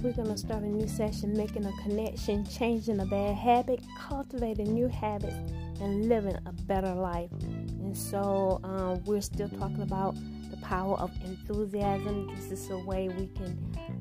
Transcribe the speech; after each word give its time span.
we're 0.00 0.12
going 0.12 0.28
to 0.28 0.38
start 0.38 0.62
a 0.62 0.66
new 0.66 0.86
session, 0.86 1.36
making 1.36 1.64
a 1.64 1.72
connection, 1.82 2.46
changing 2.46 3.00
a 3.00 3.06
bad 3.06 3.34
habit, 3.34 3.80
cultivating 3.98 4.72
new 4.72 4.88
habits, 4.88 5.34
and 5.80 6.08
living 6.08 6.36
a 6.46 6.52
better 6.52 6.94
life. 6.94 7.30
And 7.42 7.96
so 7.96 8.60
um, 8.64 9.02
we're 9.04 9.20
still 9.20 9.48
talking 9.48 9.82
about 9.82 10.14
the 10.50 10.56
power 10.58 10.96
of 10.96 11.10
enthusiasm. 11.24 12.34
This 12.36 12.52
is 12.52 12.70
a 12.70 12.78
way 12.78 13.08
we 13.08 13.26
can 13.28 13.58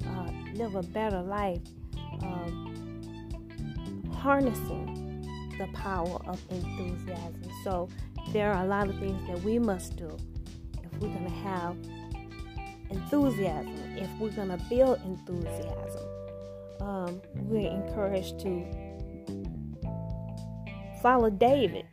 uh, 0.08 0.32
live 0.54 0.76
a 0.76 0.84
better 0.84 1.22
life, 1.22 1.62
um, 2.22 4.10
harnessing 4.14 5.26
the 5.58 5.68
power 5.74 6.20
of 6.28 6.40
enthusiasm. 6.50 7.44
So 7.64 7.90
there 8.32 8.54
are 8.54 8.64
a 8.64 8.68
lot 8.68 8.88
of 8.88 8.98
things 9.00 9.28
that 9.28 9.42
we 9.44 9.60
must 9.60 9.96
do 9.96 10.16
if 10.84 11.02
we're 11.02 11.10
going 11.10 11.26
to 11.26 11.32
have 11.32 11.76
enthusiasm, 12.92 13.98
if 13.98 14.10
we're 14.20 14.30
going 14.32 14.50
to 14.50 14.58
build 14.70 15.00
enthusiasm. 15.06 16.04
Um, 16.80 17.22
we're 17.36 17.70
encouraged 17.70 18.40
to 18.42 18.66
follow 21.02 21.30
David 21.30 21.86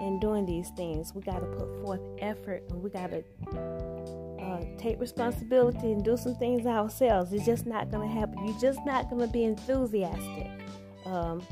in 0.00 0.18
doing 0.20 0.46
these 0.46 0.70
things. 0.70 1.14
We 1.14 1.22
got 1.22 1.40
to 1.40 1.46
put 1.46 1.84
forth 1.84 2.00
effort 2.18 2.64
and 2.70 2.82
we 2.82 2.90
got 2.90 3.10
to 3.10 3.22
uh, 4.40 4.64
take 4.78 5.00
responsibility 5.00 5.92
and 5.92 6.04
do 6.04 6.16
some 6.16 6.34
things 6.36 6.66
ourselves. 6.66 7.32
It's 7.32 7.44
just 7.44 7.66
not 7.66 7.90
going 7.90 8.08
to 8.08 8.14
happen. 8.14 8.46
You're 8.46 8.60
just 8.60 8.80
not 8.86 9.10
going 9.10 9.26
to 9.26 9.32
be 9.32 9.44
enthusiastic. 9.44 10.50
Um, 11.04 11.42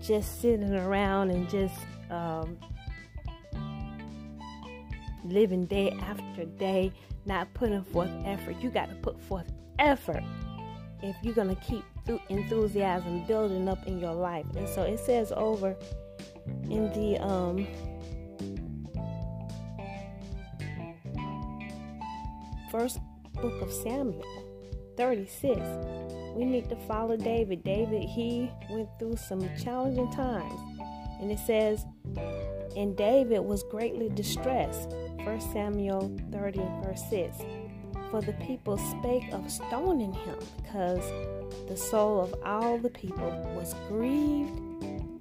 just 0.00 0.40
sitting 0.40 0.74
around 0.74 1.30
and 1.30 1.48
just 1.48 1.74
um, 2.10 2.58
living 5.24 5.66
day 5.66 5.90
after 6.02 6.44
day, 6.44 6.92
not 7.26 7.52
putting 7.54 7.82
forth 7.84 8.10
effort. 8.24 8.56
You 8.60 8.70
got 8.70 8.88
to 8.88 8.94
put 8.96 9.20
forth 9.22 9.50
effort 9.78 10.22
if 11.02 11.16
you're 11.22 11.34
going 11.34 11.54
to 11.54 11.62
keep 11.62 11.84
enthusiasm 12.28 13.24
building 13.26 13.68
up 13.68 13.86
in 13.86 14.00
your 14.00 14.14
life. 14.14 14.46
And 14.56 14.68
so 14.68 14.82
it 14.82 14.98
says 14.98 15.32
over 15.36 15.76
in 16.68 16.90
the 16.92 17.18
um, 17.22 17.66
first 22.70 22.98
book 23.34 23.62
of 23.62 23.72
Samuel 23.72 24.24
36 24.96 25.60
we 26.34 26.44
need 26.44 26.68
to 26.68 26.76
follow 26.86 27.16
David. 27.16 27.64
David, 27.64 28.02
he 28.02 28.50
went 28.70 28.88
through 28.98 29.16
some 29.16 29.48
challenging 29.62 30.10
times. 30.12 30.60
And 31.20 31.30
it 31.30 31.38
says, 31.38 31.84
and 32.76 32.96
David 32.96 33.40
was 33.40 33.62
greatly 33.64 34.08
distressed. 34.08 34.94
1 35.24 35.40
Samuel 35.52 36.16
30 36.32 36.58
verse 36.82 37.02
6. 37.10 37.36
For 38.10 38.20
the 38.20 38.32
people 38.34 38.76
spake 38.76 39.32
of 39.32 39.50
stoning 39.50 40.12
him, 40.12 40.38
because 40.56 41.04
the 41.68 41.76
soul 41.76 42.20
of 42.20 42.34
all 42.44 42.76
the 42.78 42.90
people 42.90 43.30
was 43.54 43.74
grieved, 43.88 44.50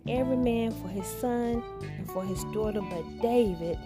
every 0.07 0.37
man 0.37 0.71
for 0.71 0.87
his 0.87 1.05
son 1.05 1.63
and 1.83 2.09
for 2.11 2.23
his 2.23 2.43
daughter, 2.45 2.81
but 2.81 3.21
David 3.21 3.77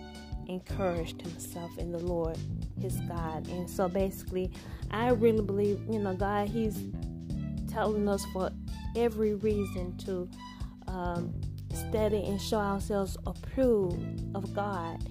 encouraged 0.47 1.21
himself 1.21 1.77
in 1.77 1.91
the 1.91 1.99
Lord 1.99 2.37
his 2.79 2.99
God. 3.01 3.47
And 3.47 3.69
so 3.69 3.87
basically, 3.87 4.51
I 4.91 5.09
really 5.09 5.41
believe, 5.41 5.79
you 5.89 5.99
know, 5.99 6.13
God, 6.13 6.47
He's 6.49 6.79
telling 7.71 8.07
us 8.07 8.23
for 8.33 8.51
every 8.95 9.35
reason 9.35 9.97
to 9.99 10.29
um, 10.87 11.33
study 11.73 12.23
and 12.25 12.39
show 12.39 12.59
ourselves 12.59 13.17
approved 13.25 14.23
of 14.35 14.53
God. 14.53 15.03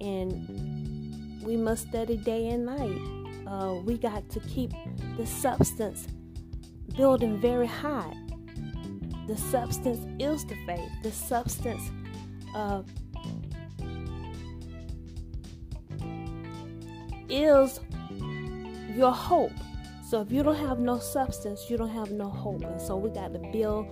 And 0.00 1.42
we 1.42 1.56
must 1.56 1.88
study 1.88 2.16
day 2.16 2.48
and 2.48 2.66
night. 2.66 3.46
Uh, 3.46 3.80
we 3.84 3.98
got 3.98 4.28
to 4.30 4.40
keep 4.40 4.72
the 5.16 5.26
substance 5.26 6.06
building 6.96 7.40
very 7.40 7.66
high. 7.66 8.14
The 9.26 9.36
substance 9.36 10.06
is 10.18 10.44
the 10.44 10.56
faith. 10.66 10.90
The 11.02 11.12
substance 11.12 11.90
uh, 12.54 12.82
is 17.28 17.80
your 18.94 19.12
hope. 19.12 19.52
So 20.08 20.20
if 20.20 20.32
you 20.32 20.42
don't 20.42 20.56
have 20.56 20.80
no 20.80 20.98
substance, 20.98 21.66
you 21.70 21.76
don't 21.76 21.90
have 21.90 22.10
no 22.10 22.28
hope. 22.28 22.64
And 22.64 22.80
so 22.80 22.96
we 22.96 23.10
got 23.10 23.32
to 23.32 23.38
build 23.52 23.86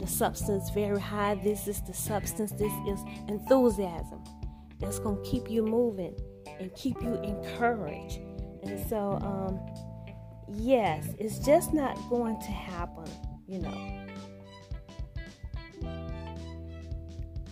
the 0.00 0.06
substance 0.06 0.70
very 0.70 1.00
high. 1.00 1.36
This 1.36 1.68
is 1.68 1.80
the 1.82 1.94
substance. 1.94 2.50
This 2.50 2.72
is 2.88 3.00
enthusiasm. 3.28 4.20
That's 4.80 4.98
going 4.98 5.22
to 5.22 5.30
keep 5.30 5.50
you 5.50 5.62
moving 5.62 6.16
and 6.58 6.74
keep 6.74 7.00
you 7.02 7.14
encouraged. 7.22 8.20
And 8.62 8.88
so, 8.88 9.18
um, 9.22 9.60
yes, 10.48 11.08
it's 11.18 11.38
just 11.38 11.72
not 11.72 11.96
going 12.08 12.40
to 12.40 12.50
happen, 12.50 13.04
you 13.46 13.58
know. 13.58 14.06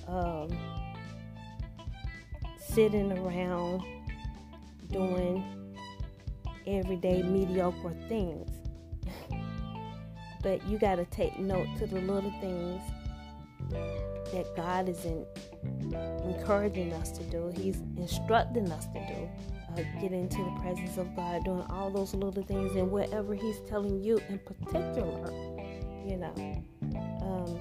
Um, 0.06 0.48
sitting 2.58 3.12
around 3.12 3.82
doing 4.90 5.44
everyday 6.66 7.22
mediocre 7.22 7.94
things. 8.08 8.50
but 10.42 10.66
you 10.66 10.78
got 10.78 10.96
to 10.96 11.04
take 11.06 11.38
note 11.38 11.66
to 11.78 11.86
the 11.86 12.00
little 12.00 12.32
things 12.40 12.80
that 13.70 14.46
God 14.56 14.88
is 14.88 15.04
in, 15.04 15.26
encouraging 16.24 16.92
us 16.94 17.10
to 17.12 17.22
do. 17.24 17.52
He's 17.56 17.80
instructing 17.96 18.70
us 18.70 18.86
to 18.86 19.06
do. 19.06 19.28
Uh, 19.76 19.82
get 20.00 20.12
into 20.12 20.38
the 20.38 20.60
presence 20.60 20.96
of 20.96 21.14
God, 21.14 21.44
doing 21.44 21.64
all 21.70 21.90
those 21.90 22.14
little 22.14 22.42
things, 22.42 22.74
and 22.74 22.90
whatever 22.90 23.34
He's 23.34 23.60
telling 23.68 24.02
you 24.02 24.20
in 24.28 24.38
particular, 24.38 25.30
you 26.06 26.16
know. 26.16 26.34
Um, 27.20 27.60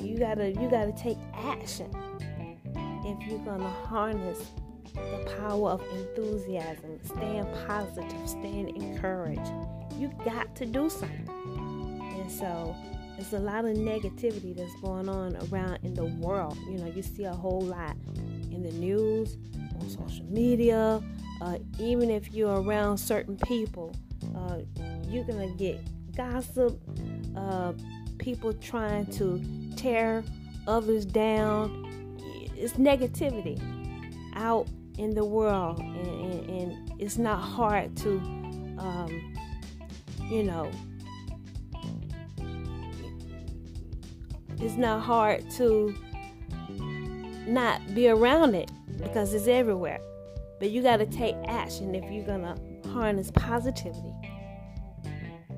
you 0.00 0.18
gotta 0.18 0.50
you 0.50 0.68
gotta 0.68 0.92
take 0.92 1.18
action 1.34 1.90
if 3.04 3.28
you're 3.28 3.38
gonna 3.40 3.68
harness 3.68 4.50
the 4.94 5.36
power 5.38 5.70
of 5.70 5.82
enthusiasm 5.94 6.98
staying 7.04 7.46
positive 7.66 8.28
staying 8.28 8.74
encouraged 8.76 9.52
you 10.00 10.10
got 10.24 10.54
to 10.56 10.66
do 10.66 10.88
something 10.88 11.28
and 12.18 12.30
so 12.30 12.74
there's 13.16 13.32
a 13.34 13.38
lot 13.38 13.64
of 13.64 13.76
negativity 13.76 14.56
that's 14.56 14.74
going 14.80 15.08
on 15.08 15.36
around 15.50 15.78
in 15.82 15.94
the 15.94 16.04
world 16.04 16.56
you 16.68 16.78
know 16.78 16.86
you 16.86 17.02
see 17.02 17.24
a 17.24 17.32
whole 17.32 17.60
lot 17.60 17.96
in 18.50 18.62
the 18.62 18.72
news 18.72 19.36
on 19.80 19.88
social 19.88 20.24
media 20.26 21.02
uh, 21.42 21.58
even 21.78 22.10
if 22.10 22.32
you're 22.32 22.62
around 22.62 22.96
certain 22.96 23.36
people 23.36 23.94
uh, 24.36 24.58
you're 25.08 25.24
gonna 25.24 25.48
get 25.56 25.80
gossip 26.16 26.80
uh, 27.36 27.72
people 28.18 28.52
trying 28.54 29.06
to 29.06 29.42
tear 29.76 30.22
others 30.66 31.04
down. 31.04 31.86
It's 32.56 32.74
negativity 32.74 33.58
out 34.34 34.68
in 34.98 35.14
the 35.14 35.24
world, 35.24 35.78
and, 35.78 36.06
and, 36.06 36.50
and 36.50 36.92
it's 36.98 37.16
not 37.16 37.38
hard 37.38 37.96
to, 37.98 38.18
um, 38.78 39.29
you 40.30 40.44
know, 40.44 40.70
it's 44.58 44.76
not 44.76 45.02
hard 45.02 45.50
to 45.52 45.94
not 47.46 47.80
be 47.94 48.08
around 48.08 48.54
it 48.54 48.70
because 48.98 49.34
it's 49.34 49.48
everywhere. 49.48 50.00
But 50.58 50.70
you 50.70 50.82
got 50.82 50.98
to 50.98 51.06
take 51.06 51.34
action 51.46 51.94
if 51.94 52.10
you're 52.10 52.26
going 52.26 52.42
to 52.42 52.88
harness 52.90 53.30
positivity. 53.32 54.12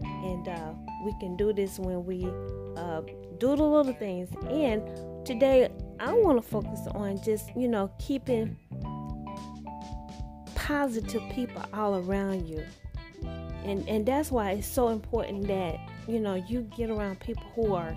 And 0.00 0.48
uh, 0.48 0.72
we 1.04 1.12
can 1.18 1.36
do 1.36 1.52
this 1.52 1.78
when 1.78 2.04
we 2.04 2.24
uh, 2.76 3.02
do 3.38 3.56
the 3.56 3.62
little 3.64 3.92
things. 3.94 4.28
And 4.48 5.26
today, 5.26 5.68
I 5.98 6.12
want 6.12 6.40
to 6.40 6.48
focus 6.48 6.80
on 6.94 7.20
just, 7.22 7.50
you 7.56 7.68
know, 7.68 7.90
keeping 7.98 8.56
positive 10.54 11.22
people 11.32 11.64
all 11.74 11.96
around 11.96 12.46
you. 12.46 12.64
And, 13.64 13.88
and 13.88 14.04
that's 14.04 14.30
why 14.30 14.52
it's 14.52 14.66
so 14.66 14.88
important 14.88 15.46
that, 15.46 15.78
you 16.08 16.18
know, 16.18 16.34
you 16.34 16.62
get 16.76 16.90
around 16.90 17.20
people 17.20 17.44
who 17.54 17.74
are, 17.74 17.96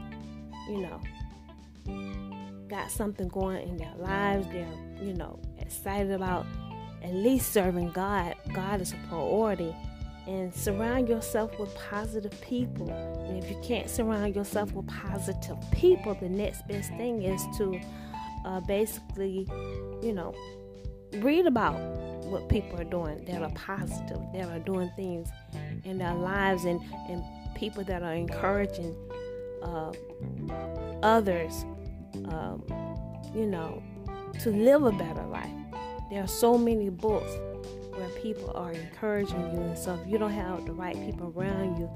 you 0.70 0.82
know, 0.82 2.68
got 2.68 2.92
something 2.92 3.28
going 3.28 3.68
in 3.68 3.78
their 3.78 3.94
lives. 3.98 4.48
They're, 4.48 4.68
you 5.02 5.14
know, 5.14 5.40
excited 5.60 6.12
about 6.12 6.46
at 7.04 7.14
least 7.14 7.52
serving 7.52 7.92
God. 7.92 8.36
God 8.54 8.82
is 8.82 8.94
a 8.94 9.08
priority 9.08 9.76
and 10.28 10.54
surround 10.54 11.08
yourself 11.08 11.58
with 11.60 11.74
positive 11.90 12.40
people. 12.42 12.90
And 12.90 13.44
if 13.44 13.50
you 13.50 13.60
can't 13.64 13.90
surround 13.90 14.36
yourself 14.36 14.72
with 14.74 14.88
positive 14.88 15.58
people, 15.72 16.16
the 16.16 16.30
next 16.30 16.68
best 16.68 16.90
thing 16.92 17.22
is 17.24 17.42
to 17.58 17.80
uh, 18.46 18.60
basically, 18.62 19.48
you 20.02 20.14
know, 20.14 20.34
read 21.24 21.46
about 21.46 21.80
what 22.26 22.50
people 22.50 22.80
are 22.80 22.86
doing 22.86 23.24
that 23.26 23.42
are 23.42 23.52
positive, 23.52 24.20
that 24.34 24.50
are 24.50 24.60
doing 24.60 24.92
things 24.96 25.30
in 25.84 25.98
their 25.98 26.14
lives, 26.14 26.66
and, 26.66 26.82
and 27.10 27.24
people 27.56 27.84
that 27.84 28.02
are 28.02 28.14
encouraging 28.14 28.96
uh, 29.62 29.92
others, 31.04 31.66
um, 32.26 32.64
you 33.34 33.46
know, 33.46 33.82
to 34.40 34.50
live 34.52 34.84
a 34.84 34.92
better 34.92 35.24
life. 35.28 35.50
There 36.10 36.24
are 36.24 36.28
so 36.28 36.58
many 36.58 36.90
books 36.90 37.32
where 37.94 38.10
people 38.22 38.52
are 38.56 38.72
encouraging 38.72 39.40
you, 39.54 39.62
and 39.62 39.78
so 39.78 39.94
if 39.94 40.12
you 40.12 40.18
don't 40.18 40.32
have 40.32 40.66
the 40.66 40.74
right 40.74 40.96
people 40.96 41.34
around 41.36 41.78
you, 41.78 41.90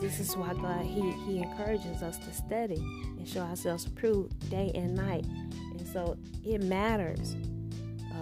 this 0.00 0.18
is 0.18 0.36
why 0.36 0.52
God 0.54 0.84
He 0.84 1.12
He 1.26 1.38
encourages 1.38 2.02
us 2.02 2.18
to 2.18 2.32
study 2.32 2.76
and 3.18 3.28
show 3.28 3.42
ourselves 3.42 3.86
approved 3.86 4.50
day 4.50 4.72
and 4.74 4.96
night. 4.96 5.24
And 5.78 5.86
so 5.86 6.16
it 6.44 6.62
matters 6.62 7.36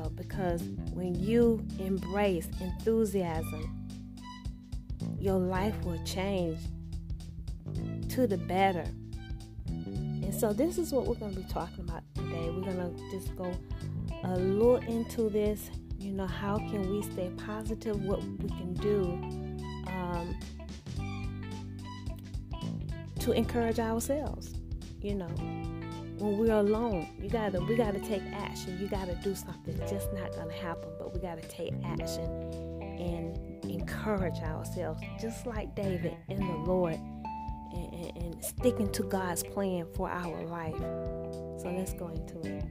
uh, 0.00 0.08
because 0.10 0.62
when 0.92 1.14
you 1.14 1.64
embrace 1.78 2.48
enthusiasm, 2.60 3.76
your 5.18 5.38
life 5.38 5.74
will 5.84 6.02
change 6.04 6.58
to 8.08 8.26
the 8.26 8.36
better. 8.36 8.84
And 9.66 10.34
so 10.34 10.52
this 10.52 10.78
is 10.78 10.92
what 10.92 11.06
we're 11.06 11.14
going 11.14 11.34
to 11.34 11.40
be 11.40 11.48
talking 11.48 11.84
about 11.88 12.02
today. 12.14 12.50
We're 12.50 12.72
going 12.72 12.96
to 12.96 13.10
just 13.10 13.36
go 13.36 13.52
a 14.24 14.36
little 14.36 14.76
into 14.76 15.28
this. 15.28 15.70
You 15.98 16.12
know, 16.12 16.26
how 16.26 16.56
can 16.56 16.90
we 16.90 17.02
stay 17.02 17.30
positive? 17.36 18.02
What 18.02 18.22
we 18.22 18.48
can 18.48 18.74
do. 18.74 19.02
Um, 19.86 20.38
to 23.20 23.32
encourage 23.32 23.78
ourselves. 23.78 24.54
You 25.02 25.14
know, 25.16 25.28
when 26.20 26.36
we're 26.36 26.52
alone, 26.52 27.08
you 27.18 27.30
gotta 27.30 27.60
we 27.60 27.76
gotta 27.76 27.98
take 28.00 28.22
action. 28.32 28.78
You 28.78 28.88
gotta 28.88 29.14
do 29.16 29.34
something. 29.34 29.78
It's 29.80 29.90
just 29.90 30.12
not 30.12 30.32
gonna 30.34 30.52
happen, 30.52 30.90
but 30.98 31.14
we 31.14 31.20
gotta 31.20 31.46
take 31.48 31.72
action 31.84 32.24
and 32.98 33.64
encourage 33.64 34.38
ourselves, 34.40 35.00
just 35.20 35.46
like 35.46 35.74
David 35.74 36.16
in 36.28 36.46
the 36.46 36.52
Lord, 36.52 36.94
and, 37.74 37.94
and, 37.94 38.16
and 38.18 38.44
sticking 38.44 38.92
to 38.92 39.02
God's 39.04 39.42
plan 39.42 39.86
for 39.94 40.10
our 40.10 40.44
life. 40.44 40.76
So 41.60 41.72
let's 41.74 41.94
go 41.94 42.08
into 42.08 42.40
it. 42.46 42.64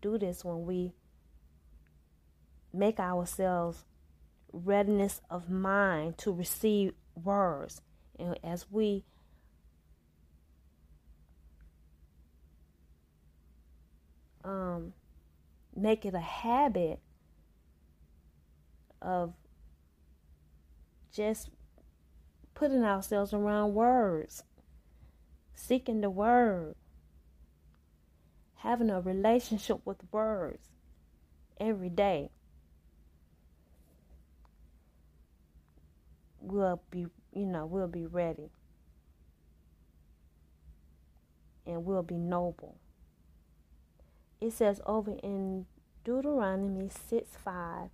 Do 0.00 0.18
this 0.18 0.44
when 0.44 0.64
we 0.64 0.92
make 2.72 2.98
ourselves 2.98 3.84
readiness 4.52 5.20
of 5.30 5.50
mind 5.50 6.18
to 6.18 6.32
receive 6.32 6.94
words. 7.14 7.82
And 8.18 8.38
as 8.42 8.70
we 8.70 9.04
um, 14.44 14.92
make 15.74 16.04
it 16.04 16.14
a 16.14 16.20
habit 16.20 17.00
of 19.00 19.34
just 21.12 21.50
putting 22.54 22.84
ourselves 22.84 23.32
around 23.32 23.74
words, 23.74 24.44
seeking 25.54 26.00
the 26.00 26.10
word, 26.10 26.74
having 28.62 28.90
a 28.90 29.00
relationship 29.00 29.78
with 29.84 29.98
words 30.10 30.68
every 31.60 31.88
day 31.88 32.30
we'll 36.40 36.82
be 36.90 37.06
you 37.32 37.46
know 37.46 37.66
we'll 37.66 37.86
be 37.88 38.06
ready 38.06 38.50
and 41.66 41.84
we'll 41.84 42.02
be 42.02 42.16
noble. 42.16 42.76
It 44.40 44.52
says 44.52 44.80
over 44.84 45.12
in 45.22 45.66
deuteronomy 46.04 46.90
6 47.08 47.36
5 47.44 47.90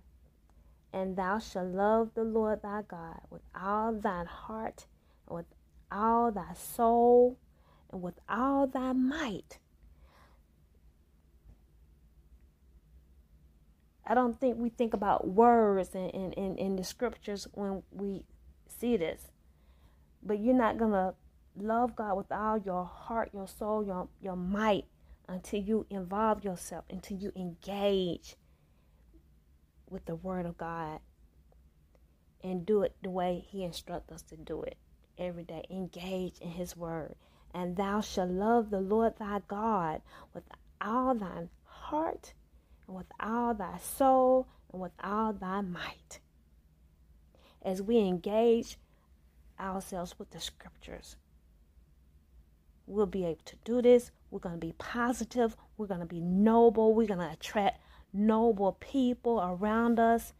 and 0.91 1.15
thou 1.15 1.37
shalt 1.37 1.67
love 1.67 2.09
the 2.15 2.23
lord 2.23 2.63
thy 2.63 2.81
god 2.81 3.19
with 3.29 3.43
all 3.53 3.93
thine 3.93 4.25
heart 4.25 4.87
and 5.27 5.35
with 5.37 5.45
all 5.91 6.31
thy 6.31 6.55
soul 6.55 7.37
and 7.91 8.01
with 8.01 8.15
all 8.27 8.65
thy 8.65 8.93
might 8.93 9.59
I 14.09 14.15
don't 14.15 14.39
think 14.39 14.57
we 14.57 14.69
think 14.69 14.95
about 14.95 15.27
words 15.27 15.93
in, 15.93 16.09
in, 16.09 16.33
in, 16.33 16.57
in 16.57 16.75
the 16.75 16.83
scriptures 16.83 17.47
when 17.53 17.83
we 17.91 18.23
see 18.67 18.97
this. 18.97 19.21
But 20.23 20.39
you're 20.39 20.55
not 20.55 20.79
going 20.79 20.93
to 20.93 21.13
love 21.55 21.95
God 21.95 22.17
with 22.17 22.31
all 22.31 22.57
your 22.57 22.85
heart, 22.85 23.29
your 23.33 23.47
soul, 23.47 23.85
your, 23.85 24.07
your 24.19 24.35
might 24.35 24.85
until 25.27 25.61
you 25.61 25.85
involve 25.91 26.43
yourself, 26.43 26.85
until 26.89 27.17
you 27.17 27.31
engage 27.35 28.35
with 29.87 30.05
the 30.05 30.15
Word 30.15 30.47
of 30.47 30.57
God 30.57 31.01
and 32.43 32.65
do 32.65 32.81
it 32.81 32.95
the 33.03 33.11
way 33.11 33.45
He 33.47 33.63
instructs 33.63 34.11
us 34.11 34.23
to 34.23 34.35
do 34.35 34.63
it 34.63 34.77
every 35.19 35.43
day. 35.43 35.65
Engage 35.69 36.39
in 36.39 36.49
His 36.49 36.75
Word. 36.75 37.13
And 37.53 37.77
thou 37.77 38.01
shalt 38.01 38.31
love 38.31 38.71
the 38.71 38.81
Lord 38.81 39.19
thy 39.19 39.41
God 39.47 40.01
with 40.33 40.45
all 40.81 41.13
thine 41.13 41.49
heart 41.63 42.33
and 42.89 42.97
with 42.97 43.11
all 43.19 43.53
thy 43.53 43.77
soul 43.77 44.47
and 44.73 44.81
with 44.81 44.91
all 45.01 45.31
thy 45.31 45.61
might. 45.61 46.19
As 47.61 47.81
we 47.81 47.99
engage 47.99 48.77
ourselves 49.59 50.15
with 50.17 50.31
the 50.31 50.39
scriptures, 50.39 51.15
we'll 52.87 53.05
be 53.05 53.25
able 53.25 53.41
to 53.45 53.55
do 53.63 53.81
this. 53.81 54.11
We're 54.31 54.39
going 54.39 54.59
to 54.59 54.65
be 54.65 54.73
positive. 54.77 55.55
We're 55.77 55.87
going 55.87 55.99
to 55.99 56.05
be 56.05 56.19
noble. 56.19 56.93
We're 56.93 57.07
going 57.07 57.19
to 57.19 57.31
attract 57.31 57.81
noble 58.11 58.73
people 58.79 59.39
around 59.39 59.99
us. 59.99 60.33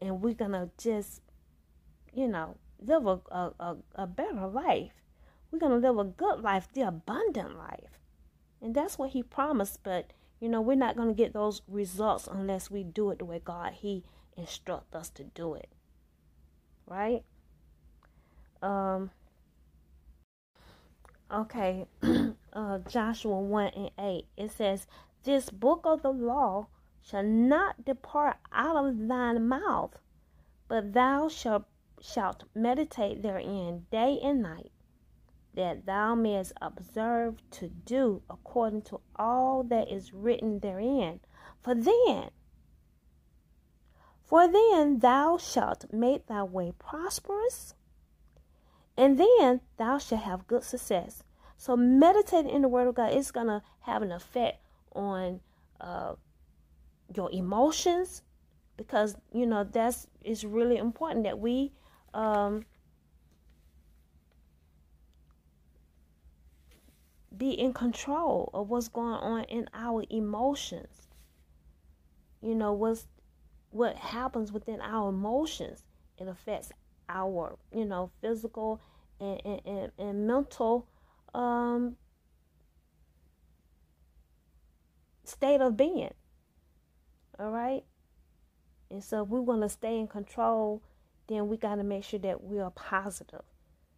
And 0.00 0.22
we're 0.22 0.34
going 0.34 0.52
to 0.52 0.70
just, 0.78 1.20
you 2.14 2.28
know, 2.28 2.56
live 2.80 3.06
a, 3.06 3.20
a, 3.30 3.76
a 3.94 4.06
better 4.06 4.46
life. 4.46 4.92
We're 5.50 5.58
going 5.58 5.72
to 5.80 5.88
live 5.88 5.98
a 5.98 6.04
good 6.04 6.40
life, 6.40 6.68
the 6.72 6.82
abundant 6.82 7.58
life. 7.58 7.98
And 8.62 8.74
that's 8.74 8.96
what 8.96 9.10
he 9.10 9.22
promised. 9.22 9.80
But 9.82 10.12
you 10.40 10.48
know, 10.48 10.60
we're 10.60 10.76
not 10.76 10.96
going 10.96 11.08
to 11.08 11.14
get 11.14 11.32
those 11.32 11.62
results 11.68 12.26
unless 12.26 12.70
we 12.70 12.82
do 12.82 13.10
it 13.10 13.18
the 13.18 13.24
way 13.24 13.40
God 13.44 13.74
He 13.74 14.04
instruct 14.36 14.94
us 14.94 15.10
to 15.10 15.24
do 15.24 15.54
it. 15.54 15.68
Right? 16.86 17.22
Um 18.62 19.10
Okay, 21.32 21.86
uh, 22.52 22.78
Joshua 22.88 23.38
1 23.38 23.66
and 23.76 23.90
8. 23.96 24.26
It 24.36 24.50
says, 24.50 24.88
This 25.22 25.48
book 25.48 25.82
of 25.84 26.02
the 26.02 26.10
law 26.10 26.66
shall 27.00 27.22
not 27.22 27.84
depart 27.84 28.38
out 28.52 28.74
of 28.74 29.06
thine 29.06 29.46
mouth, 29.46 29.96
but 30.66 30.92
thou 30.92 31.28
shalt, 31.28 31.66
shalt 32.00 32.44
meditate 32.52 33.22
therein 33.22 33.86
day 33.92 34.18
and 34.20 34.42
night, 34.42 34.72
that 35.54 35.86
thou 35.86 36.14
mayest 36.14 36.52
observe 36.60 37.38
to 37.50 37.68
do 37.68 38.22
according 38.30 38.82
to 38.82 39.00
all 39.16 39.62
that 39.64 39.90
is 39.90 40.12
written 40.12 40.60
therein. 40.60 41.20
For 41.62 41.74
then, 41.74 42.30
for 44.24 44.46
then 44.46 45.00
thou 45.00 45.38
shalt 45.38 45.92
make 45.92 46.26
thy 46.26 46.42
way 46.44 46.72
prosperous, 46.78 47.74
and 48.96 49.18
then 49.18 49.60
thou 49.76 49.98
shalt 49.98 50.22
have 50.22 50.46
good 50.46 50.62
success. 50.62 51.24
So 51.56 51.76
meditating 51.76 52.50
in 52.50 52.62
the 52.62 52.68
Word 52.68 52.88
of 52.88 52.94
God 52.94 53.12
is 53.12 53.32
gonna 53.32 53.62
have 53.80 54.02
an 54.02 54.12
effect 54.12 54.62
on 54.92 55.40
uh, 55.80 56.14
your 57.14 57.30
emotions, 57.32 58.22
because 58.76 59.16
you 59.32 59.46
know 59.46 59.64
that's 59.64 60.06
it's 60.22 60.44
really 60.44 60.76
important 60.76 61.24
that 61.24 61.38
we 61.38 61.72
um, 62.14 62.64
be 67.40 67.52
in 67.52 67.72
control 67.72 68.50
of 68.52 68.68
what's 68.68 68.88
going 68.88 69.14
on 69.14 69.44
in 69.44 69.66
our 69.72 70.04
emotions. 70.10 71.08
You 72.42 72.54
know, 72.54 72.74
what's 72.74 73.06
what 73.70 73.96
happens 73.96 74.52
within 74.52 74.80
our 74.82 75.08
emotions. 75.08 75.82
It 76.18 76.28
affects 76.28 76.70
our, 77.08 77.56
you 77.74 77.86
know, 77.86 78.10
physical 78.20 78.80
and, 79.18 79.40
and, 79.44 79.60
and, 79.64 79.92
and 79.98 80.26
mental 80.26 80.86
um, 81.34 81.96
state 85.24 85.62
of 85.62 85.78
being. 85.78 86.12
All 87.38 87.50
right? 87.50 87.84
And 88.90 89.02
so 89.02 89.22
if 89.22 89.30
we 89.30 89.40
want 89.40 89.62
to 89.62 89.68
stay 89.70 89.98
in 89.98 90.08
control, 90.08 90.82
then 91.26 91.48
we 91.48 91.56
got 91.56 91.76
to 91.76 91.84
make 91.84 92.04
sure 92.04 92.18
that 92.20 92.44
we 92.44 92.58
are 92.58 92.72
positive. 92.72 93.44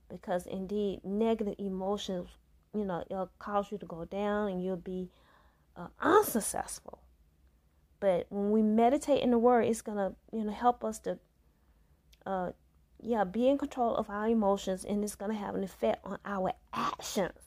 Because 0.08 0.46
indeed, 0.46 1.00
negative 1.02 1.54
emotions 1.58 2.28
you 2.74 2.84
know, 2.84 3.04
it'll 3.10 3.30
cause 3.38 3.70
you 3.70 3.78
to 3.78 3.86
go 3.86 4.04
down 4.04 4.50
and 4.50 4.64
you'll 4.64 4.76
be 4.76 5.10
uh, 5.76 5.88
unsuccessful. 6.00 6.98
But 8.00 8.26
when 8.30 8.50
we 8.50 8.62
meditate 8.62 9.22
in 9.22 9.30
the 9.30 9.38
Word, 9.38 9.62
it's 9.66 9.82
gonna, 9.82 10.14
you 10.32 10.44
know, 10.44 10.52
help 10.52 10.84
us 10.84 10.98
to, 11.00 11.18
uh, 12.26 12.50
yeah, 13.00 13.24
be 13.24 13.48
in 13.48 13.58
control 13.58 13.94
of 13.94 14.10
our 14.10 14.28
emotions, 14.28 14.84
and 14.84 15.04
it's 15.04 15.14
gonna 15.14 15.34
have 15.34 15.54
an 15.54 15.62
effect 15.62 16.04
on 16.04 16.18
our 16.24 16.52
actions. 16.72 17.38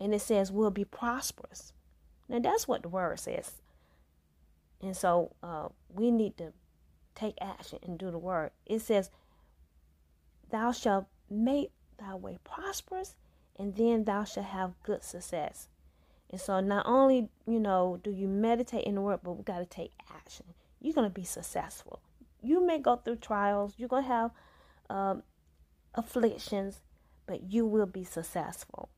And 0.00 0.12
it 0.14 0.20
says 0.20 0.50
we'll 0.50 0.70
be 0.70 0.84
prosperous. 0.84 1.72
Now 2.28 2.40
that's 2.40 2.66
what 2.66 2.82
the 2.82 2.88
word 2.88 3.20
says. 3.20 3.62
And 4.80 4.96
so 4.96 5.34
uh, 5.42 5.68
we 5.88 6.10
need 6.10 6.36
to 6.38 6.52
take 7.14 7.34
action 7.40 7.78
and 7.82 7.98
do 7.98 8.10
the 8.10 8.18
word. 8.18 8.50
It 8.66 8.80
says, 8.80 9.10
Thou 10.50 10.72
shalt 10.72 11.06
make 11.30 11.70
thy 11.98 12.14
way 12.14 12.38
prosperous, 12.44 13.14
and 13.58 13.74
then 13.76 14.04
thou 14.04 14.24
shalt 14.24 14.46
have 14.46 14.72
good 14.82 15.02
success. 15.02 15.68
And 16.30 16.40
so 16.40 16.60
not 16.60 16.86
only, 16.86 17.28
you 17.46 17.60
know, 17.60 18.00
do 18.02 18.10
you 18.10 18.26
meditate 18.26 18.84
in 18.84 18.96
the 18.96 19.00
word, 19.00 19.20
but 19.22 19.32
we 19.32 19.44
got 19.44 19.58
to 19.58 19.66
take 19.66 19.92
action. 20.12 20.46
You're 20.80 20.94
going 20.94 21.08
to 21.08 21.14
be 21.14 21.24
successful. 21.24 22.00
You 22.42 22.66
may 22.66 22.78
go 22.78 22.96
through 22.96 23.16
trials, 23.16 23.74
you're 23.78 23.88
going 23.88 24.02
to 24.04 24.08
have 24.08 24.30
um, 24.90 25.22
afflictions, 25.94 26.80
but 27.26 27.52
you 27.52 27.66
will 27.66 27.86
be 27.86 28.04
successful. 28.04 28.88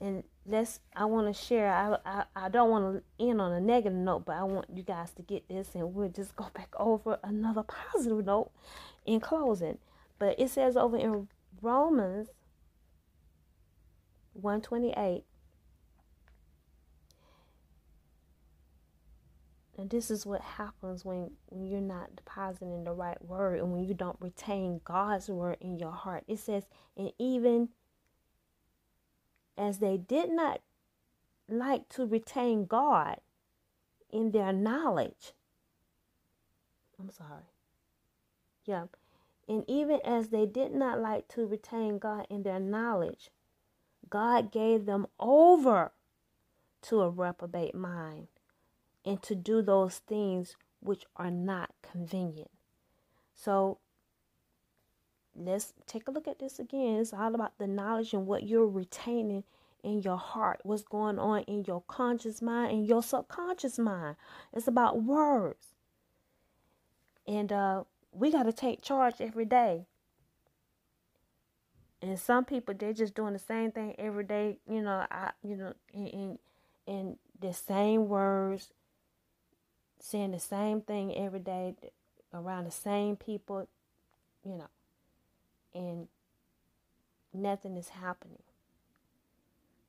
And 0.00 0.22
let's 0.46 0.78
I 0.94 1.06
want 1.06 1.34
to 1.34 1.42
share 1.42 1.72
I, 1.72 1.96
I 2.06 2.24
I 2.36 2.48
don't 2.48 2.70
want 2.70 3.02
to 3.18 3.24
end 3.24 3.40
on 3.40 3.52
a 3.52 3.60
negative 3.60 3.98
note, 3.98 4.26
but 4.26 4.36
I 4.36 4.44
want 4.44 4.66
you 4.72 4.84
guys 4.84 5.10
to 5.12 5.22
get 5.22 5.48
this 5.48 5.74
and 5.74 5.92
we'll 5.92 6.08
just 6.08 6.36
go 6.36 6.46
back 6.54 6.68
over 6.78 7.18
another 7.24 7.62
positive 7.92 8.24
note 8.24 8.50
in 9.06 9.18
closing. 9.18 9.78
But 10.18 10.38
it 10.38 10.50
says 10.50 10.76
over 10.76 10.96
in 10.96 11.28
Romans 11.60 12.28
128 14.34 15.24
And 19.78 19.88
this 19.88 20.10
is 20.10 20.26
what 20.26 20.40
happens 20.40 21.04
when, 21.04 21.30
when 21.46 21.64
you're 21.64 21.80
not 21.80 22.16
depositing 22.16 22.82
the 22.82 22.92
right 22.92 23.24
word 23.24 23.60
and 23.60 23.72
when 23.72 23.84
you 23.84 23.94
don't 23.94 24.16
retain 24.18 24.80
God's 24.84 25.28
word 25.28 25.56
in 25.60 25.78
your 25.78 25.92
heart. 25.92 26.24
It 26.26 26.40
says, 26.40 26.64
and 26.96 27.12
even 27.16 27.68
as 29.56 29.78
they 29.78 29.96
did 29.96 30.30
not 30.30 30.60
like 31.48 31.88
to 31.90 32.06
retain 32.06 32.66
God 32.66 33.18
in 34.10 34.32
their 34.32 34.52
knowledge. 34.52 35.32
I'm 36.98 37.10
sorry. 37.10 37.44
Yeah. 38.64 38.86
And 39.48 39.64
even 39.66 40.00
as 40.04 40.28
they 40.28 40.44
did 40.44 40.74
not 40.74 41.00
like 41.00 41.26
to 41.28 41.46
retain 41.46 41.98
God 41.98 42.26
in 42.28 42.42
their 42.42 42.60
knowledge, 42.60 43.30
God 44.10 44.52
gave 44.52 44.84
them 44.84 45.06
over 45.18 45.92
to 46.82 47.00
a 47.00 47.10
reprobate 47.10 47.74
mind 47.74 48.28
and 49.04 49.22
to 49.22 49.34
do 49.34 49.62
those 49.62 49.98
things 49.98 50.56
which 50.80 51.04
are 51.16 51.30
not 51.30 51.70
convenient. 51.82 52.50
So 53.34 53.78
let's 55.34 55.72
take 55.86 56.06
a 56.08 56.10
look 56.10 56.28
at 56.28 56.38
this 56.38 56.58
again. 56.58 57.00
It's 57.00 57.14
all 57.14 57.34
about 57.34 57.58
the 57.58 57.66
knowledge 57.66 58.12
and 58.12 58.26
what 58.26 58.46
you're 58.46 58.66
retaining 58.66 59.44
in 59.82 60.02
your 60.02 60.18
heart, 60.18 60.60
what's 60.62 60.82
going 60.82 61.18
on 61.18 61.42
in 61.42 61.64
your 61.64 61.82
conscious 61.86 62.42
mind 62.42 62.72
and 62.72 62.86
your 62.86 63.02
subconscious 63.02 63.78
mind. 63.78 64.16
It's 64.52 64.68
about 64.68 65.02
words. 65.02 65.68
And 67.26 67.52
uh, 67.52 67.84
we 68.12 68.30
got 68.30 68.44
to 68.44 68.52
take 68.52 68.82
charge 68.82 69.16
every 69.20 69.44
day. 69.44 69.86
And 72.00 72.18
some 72.18 72.44
people 72.44 72.74
they're 72.78 72.92
just 72.92 73.14
doing 73.14 73.32
the 73.32 73.38
same 73.40 73.72
thing 73.72 73.94
every 73.98 74.24
day, 74.24 74.58
you 74.68 74.80
know, 74.82 75.04
I 75.10 75.32
you 75.42 75.56
know, 75.56 75.74
in 75.92 76.38
in 76.86 77.18
the 77.40 77.52
same 77.52 78.08
words 78.08 78.72
saying 80.00 80.30
the 80.30 80.38
same 80.38 80.80
thing 80.80 81.14
every 81.16 81.40
day 81.40 81.74
around 82.32 82.64
the 82.64 82.70
same 82.70 83.16
people, 83.16 83.68
you 84.44 84.56
know, 84.56 84.68
and 85.74 86.08
nothing 87.32 87.76
is 87.76 87.88
happening. 87.88 88.42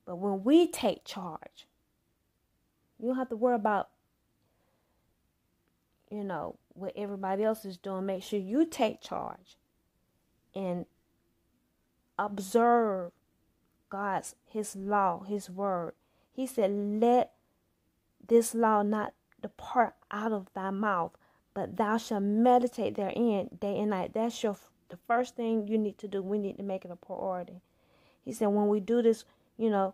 But 0.05 0.17
when 0.17 0.43
we 0.43 0.67
take 0.67 1.05
charge, 1.05 1.67
you 2.99 3.07
don't 3.07 3.17
have 3.17 3.29
to 3.29 3.35
worry 3.37 3.55
about, 3.55 3.89
you 6.09 6.23
know, 6.23 6.57
what 6.79 6.93
everybody 6.95 7.43
else 7.43 7.65
is 7.65 7.77
doing. 7.77 8.05
Make 8.05 8.23
sure 8.23 8.39
you 8.39 8.65
take 8.65 9.01
charge 9.01 9.57
and 10.55 10.85
observe 12.17 13.11
God's, 13.89 14.35
His 14.45 14.75
law, 14.75 15.23
His 15.23 15.49
word. 15.49 15.93
He 16.31 16.47
said, 16.47 16.71
Let 16.71 17.33
this 18.25 18.53
law 18.53 18.81
not 18.81 19.13
depart 19.41 19.95
out 20.11 20.31
of 20.31 20.47
thy 20.53 20.69
mouth, 20.69 21.11
but 21.53 21.77
thou 21.77 21.97
shalt 21.97 22.23
meditate 22.23 22.95
therein 22.95 23.49
day 23.59 23.79
and 23.79 23.89
night. 23.91 24.13
That's 24.13 24.41
your 24.43 24.55
the 24.89 24.97
first 25.07 25.35
thing 25.35 25.67
you 25.67 25.77
need 25.77 25.97
to 25.99 26.07
do. 26.07 26.21
We 26.21 26.37
need 26.39 26.57
to 26.57 26.63
make 26.63 26.83
it 26.83 26.91
a 26.91 26.95
priority. 26.95 27.61
He 28.25 28.33
said, 28.33 28.47
when 28.47 28.67
we 28.67 28.79
do 28.79 29.01
this, 29.01 29.23
you 29.57 29.69
know, 29.69 29.93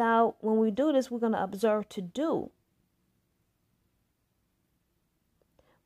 thou 0.00 0.34
when 0.40 0.58
we 0.58 0.70
do 0.70 0.92
this, 0.92 1.10
we're 1.10 1.18
going 1.18 1.32
to 1.32 1.42
observe 1.42 1.88
to 1.90 2.00
do. 2.00 2.50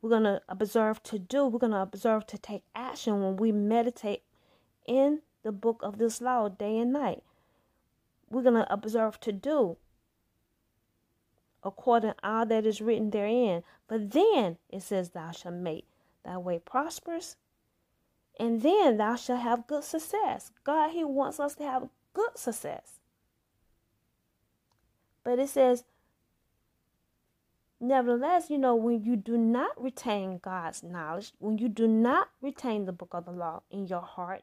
We're 0.01 0.11
going 0.11 0.25
to 0.25 0.43
observe 0.49 1.03
to 1.05 1.19
do. 1.19 1.47
We're 1.47 1.59
going 1.59 1.73
to 1.73 1.83
observe 1.83 2.27
to 2.29 2.39
take 2.39 2.63
action 2.75 3.23
when 3.23 3.37
we 3.37 3.53
meditate 3.53 4.23
in 4.87 5.21
the 5.43 5.53
book 5.53 5.81
of 5.83 5.99
this 5.99 6.21
law 6.21 6.49
day 6.49 6.79
and 6.79 6.93
night 6.93 7.23
we're 8.35 8.43
going 8.43 8.55
to 8.55 8.73
observe 8.73 9.21
to 9.21 9.33
do 9.33 9.77
according 11.63 12.11
to 12.11 12.17
all 12.23 12.45
that 12.47 12.67
is 12.67 12.81
written 12.81 13.11
therein. 13.11 13.63
But 13.89 14.11
then 14.11 14.59
it 14.69 14.83
says, 14.83 15.11
Thou 15.11 15.31
shalt 15.31 15.55
make 15.55 15.87
thy 16.25 16.37
way 16.37 16.59
prosperous, 16.59 17.37
and 18.39 18.63
then 18.63 18.97
thou 18.97 19.17
shalt 19.17 19.41
have 19.41 19.67
good 19.67 19.85
success. 19.85 20.51
God, 20.65 20.91
He 20.91 21.05
wants 21.05 21.41
us 21.41 21.55
to 21.57 21.65
have 21.65 21.89
good 22.13 22.37
success. 22.37 22.94
But 25.25 25.39
it 25.39 25.49
says, 25.49 25.85
Nevertheless, 27.81 28.51
you 28.51 28.59
know, 28.59 28.77
when 28.77 29.03
you 29.03 29.17
do 29.17 29.37
not 29.37 29.83
retain 29.83 30.39
God's 30.39 30.83
knowledge, 30.83 31.33
when 31.39 31.59
you 31.59 31.69
do 31.69 31.89
not 31.89 32.29
retain 32.41 32.85
the 32.85 32.93
book 32.93 33.11
of 33.13 33.25
the 33.25 33.33
law 33.33 33.63
in 33.71 33.87
your 33.87 34.01
heart, 34.01 34.43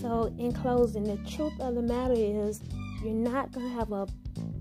so, 0.00 0.32
in 0.38 0.52
closing, 0.52 1.04
the 1.04 1.18
truth 1.28 1.52
of 1.60 1.74
the 1.74 1.82
matter 1.82 2.14
is 2.16 2.62
you're 3.04 3.12
not 3.12 3.52
going 3.52 3.68
to 3.68 3.74
have 3.74 3.92
a 3.92 4.06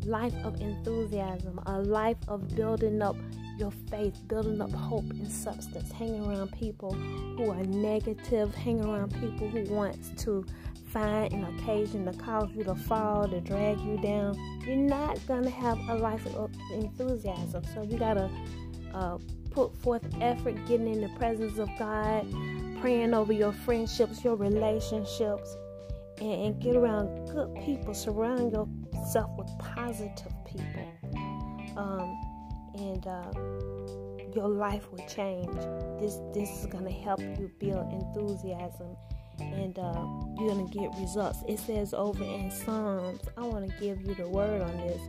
life 0.08 0.34
of 0.44 0.60
enthusiasm, 0.62 1.60
a 1.66 1.80
life 1.80 2.18
of 2.28 2.56
building 2.56 3.02
up 3.02 3.16
your 3.58 3.72
faith, 3.90 4.16
building 4.28 4.62
up 4.62 4.72
hope 4.72 5.10
and 5.10 5.32
substance, 5.32 5.92
hanging 5.92 6.26
around 6.26 6.52
people 6.54 6.94
who 6.94 7.50
are 7.50 7.64
negative, 7.64 8.54
hanging 8.56 8.86
around 8.86 9.12
people 9.20 9.48
who 9.50 9.64
want 9.74 10.18
to 10.18 10.46
find 10.92 11.34
an 11.34 11.44
occasion 11.44 12.06
to 12.06 12.14
cause 12.14 12.50
you 12.56 12.64
to 12.64 12.76
fall, 12.76 13.28
to 13.28 13.42
drag 13.42 13.80
you 13.82 13.98
down. 13.98 14.36
You're 14.66 14.76
not 14.76 15.20
to 15.28 15.50
have 15.50 15.78
a 15.90 15.96
life 15.96 16.26
of 16.36 16.52
enthusiasm. 16.72 17.64
So 17.74 17.82
you 17.82 17.98
got 17.98 18.14
to 18.14 18.30
uh, 18.94 19.18
put 19.52 19.76
forth 19.78 20.04
effort 20.22 20.56
getting 20.68 20.88
in 20.88 21.02
the 21.02 21.10
presence 21.18 21.58
of 21.58 21.70
God, 21.78 22.26
praying 22.80 23.14
over 23.14 23.34
your 23.34 23.52
friendships, 23.52 24.24
your 24.24 24.36
relationships, 24.36 25.58
and, 26.20 26.46
and 26.46 26.62
get 26.62 26.76
around 26.76 27.28
good 27.28 27.54
people. 27.66 27.94
Surround 27.94 28.52
yourself 28.52 29.32
with 29.38 29.50
positive 29.60 30.34
people. 30.46 30.88
Um, 31.78 32.20
and 32.76 33.06
uh, 33.08 33.32
your 34.36 34.50
life 34.50 34.92
will 34.92 35.06
change. 35.08 35.56
This 36.00 36.20
this 36.34 36.50
is 36.60 36.66
gonna 36.68 36.92
help 36.92 37.20
you 37.20 37.52
build 37.60 37.92
enthusiasm, 37.92 38.96
and 39.40 39.78
uh, 39.78 40.06
you're 40.38 40.50
gonna 40.50 40.70
get 40.70 40.90
results. 41.00 41.44
It 41.48 41.60
says 41.60 41.94
over 41.94 42.24
in 42.24 42.52
Psalms. 42.52 43.22
I 43.38 43.42
want 43.42 43.70
to 43.70 43.80
give 43.80 44.02
you 44.02 44.14
the 44.16 44.28
word 44.28 44.62
on 44.62 44.78
this. 44.78 45.02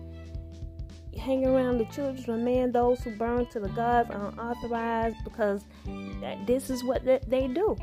Hang 1.19 1.47
around 1.47 1.79
the 1.79 1.85
children 1.87 2.31
of 2.31 2.41
man, 2.41 2.71
those 2.71 3.01
who 3.01 3.11
burn 3.17 3.47
to 3.47 3.61
the 3.61 3.69
gods 3.71 4.11
are 4.11 4.29
unauthorized, 4.29 5.17
because 5.25 5.65
this 6.47 6.71
is 6.71 6.85
what 6.85 7.05
they 7.05 7.49
do. 7.49 7.77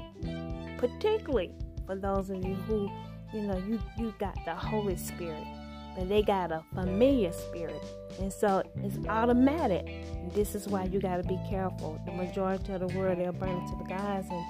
Particularly 0.78 1.52
for 1.86 1.96
those 1.96 2.30
of 2.30 2.44
you 2.44 2.56
who, 2.56 2.90
you 3.36 3.42
know, 3.42 3.58
you 3.58 3.80
you 3.98 4.14
got 4.18 4.34
the 4.46 4.56
Holy 4.56 4.96
Spirit 4.96 5.46
but 5.96 6.10
they 6.10 6.22
got 6.22 6.52
a 6.52 6.62
familiar 6.74 7.32
spirit. 7.32 7.82
And 8.20 8.32
so 8.32 8.64
it's 8.84 8.98
automatic. 9.08 10.04
This 10.34 10.54
is 10.54 10.68
why 10.68 10.84
you 10.84 11.00
got 11.00 11.18
to 11.18 11.24
be 11.24 11.40
careful. 11.50 12.00
The 12.06 12.12
majority 12.12 12.74
of 12.74 12.82
the 12.82 12.98
world, 12.98 13.18
they're 13.18 13.32
burning 13.32 13.68
to 13.70 13.76
the 13.78 13.86
guys. 13.86 14.26
And, 14.30 14.46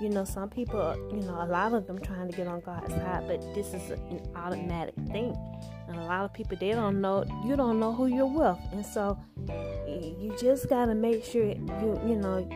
you 0.00 0.08
know, 0.08 0.24
some 0.24 0.50
people, 0.50 0.96
you 1.12 1.20
know, 1.20 1.40
a 1.40 1.46
lot 1.46 1.72
of 1.72 1.86
them 1.86 2.00
trying 2.00 2.28
to 2.28 2.36
get 2.36 2.48
on 2.48 2.60
God's 2.60 2.92
side, 2.94 3.24
but 3.28 3.40
this 3.54 3.68
is 3.74 3.90
an 3.90 4.20
automatic 4.34 4.94
thing. 5.06 5.36
And 5.88 5.96
a 5.96 6.04
lot 6.04 6.24
of 6.24 6.32
people, 6.34 6.56
they 6.58 6.72
don't 6.72 7.00
know, 7.00 7.24
you 7.46 7.56
don't 7.56 7.78
know 7.78 7.94
who 7.94 8.06
you're 8.06 8.26
with. 8.26 8.58
And 8.72 8.84
so 8.84 9.18
you 9.86 10.34
just 10.38 10.68
got 10.68 10.86
to 10.86 10.94
make 10.94 11.24
sure 11.24 11.44
you, 11.44 12.00
you 12.06 12.16
know, 12.16 12.48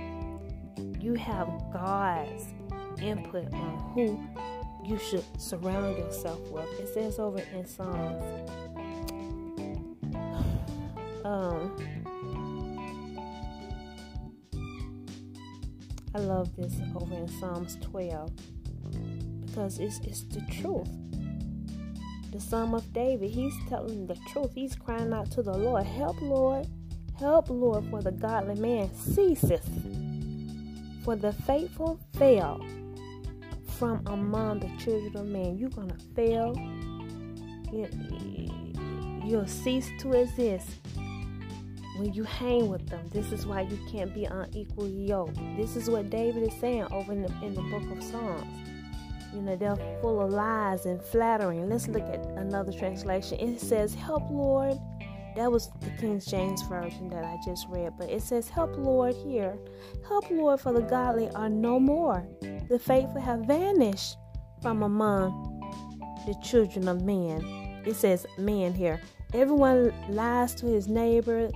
you 1.01 1.15
have 1.15 1.49
God's 1.73 2.45
input 3.01 3.53
on 3.53 3.93
who 3.95 4.21
you 4.85 4.99
should 4.99 5.25
surround 5.41 5.99
yourself 5.99 6.41
with. 6.51 6.69
It 6.81 6.93
says 6.93 7.19
over 7.19 7.43
in 7.55 7.67
Psalms. 7.67 8.51
Um, 11.25 11.77
I 16.17 16.19
love 16.19 16.55
this 16.57 16.81
over 16.97 17.15
in 17.15 17.29
Psalms 17.29 17.79
12 17.81 18.33
because 19.47 19.79
it's, 19.79 20.01
it's 20.01 20.25
the 20.25 20.41
truth. 20.61 20.89
The 22.33 22.41
Psalm 22.41 22.75
of 22.75 22.93
David, 22.93 23.31
he's 23.31 23.55
telling 23.69 24.09
the 24.09 24.17
truth. 24.33 24.51
He's 24.53 24.75
crying 24.75 25.13
out 25.13 25.31
to 25.31 25.43
the 25.43 25.57
Lord, 25.57 25.85
Help, 25.85 26.21
Lord. 26.21 26.67
Help, 27.19 27.51
Lord, 27.51 27.85
for 27.89 28.03
the 28.03 28.11
godly 28.11 28.57
man 28.57 28.93
ceaseth. 28.95 29.69
For 31.05 31.15
the 31.15 31.33
faithful 31.33 32.01
fail 32.19 32.61
from 33.83 34.01
among 34.07 34.61
the 34.61 34.69
children 34.79 35.17
of 35.17 35.27
men. 35.27 35.59
You're 35.59 35.69
going 35.71 35.89
to 35.89 35.99
fail. 36.15 36.55
You'll 39.27 39.49
cease 39.49 39.91
to 39.99 40.13
exist 40.13 40.71
when 41.97 42.13
you 42.13 42.23
hang 42.23 42.69
with 42.69 42.87
them. 42.89 43.05
This 43.11 43.33
is 43.33 43.45
why 43.45 43.63
you 43.63 43.77
can't 43.91 44.15
be 44.15 44.27
unequally 44.27 45.09
yoked. 45.09 45.37
This 45.57 45.75
is 45.75 45.91
what 45.91 46.11
David 46.11 46.45
is 46.45 46.55
saying 46.61 46.87
over 46.93 47.11
in 47.11 47.23
the, 47.23 47.35
in 47.45 47.55
the 47.55 47.63
book 47.63 47.91
of 47.91 48.05
Psalms. 48.05 48.47
You 49.35 49.43
know, 49.43 49.57
they're 49.57 49.75
full 50.01 50.21
of 50.21 50.31
lies 50.31 50.87
and 50.87 51.03
flattering. 51.03 51.69
Let's 51.69 51.89
look 51.89 52.05
at 52.05 52.25
another 52.37 52.71
translation. 52.71 53.41
It 53.41 53.61
says, 53.61 53.95
Help, 53.95 54.31
Lord. 54.31 54.79
That 55.35 55.51
was 55.51 55.71
the 55.81 55.91
King 55.99 56.21
James 56.21 56.63
Version 56.63 57.09
that 57.09 57.25
I 57.25 57.37
just 57.45 57.67
read. 57.69 57.95
But 57.99 58.11
it 58.11 58.23
says, 58.23 58.49
Help, 58.49 58.77
Lord, 58.77 59.17
here. 59.17 59.59
Help, 60.07 60.31
Lord, 60.31 60.61
for 60.61 60.73
the 60.73 60.83
godly 60.83 61.31
are 61.31 61.49
no 61.49 61.81
more. 61.81 62.25
The 62.69 62.79
faithful 62.79 63.21
have 63.21 63.41
vanished 63.41 64.17
from 64.61 64.83
among 64.83 65.61
the 66.27 66.35
children 66.43 66.89
of 66.89 67.03
men. 67.03 67.43
It 67.85 67.95
says, 67.95 68.27
man 68.39 68.73
here. 68.73 69.01
Everyone 69.35 69.93
lies 70.09 70.55
to 70.57 70.67
his 70.67 70.89
neighbor. 70.89 71.51